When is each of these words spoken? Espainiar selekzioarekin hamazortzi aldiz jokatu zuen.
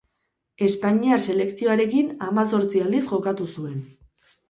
Espainiar 0.67 1.19
selekzioarekin 1.27 2.11
hamazortzi 2.31 2.85
aldiz 2.89 3.07
jokatu 3.15 3.53
zuen. 3.57 3.83